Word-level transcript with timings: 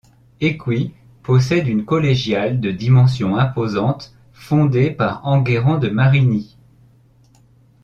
Écouis 0.39 0.95
possède 1.21 1.67
une 1.67 1.85
collégiale 1.85 2.59
de 2.59 2.71
dimensions 2.71 3.35
imposantes 3.37 4.15
fondée 4.33 4.89
par 4.89 5.23
Enguerrand 5.27 5.77
de 5.77 5.89
Marigny. 5.89 6.57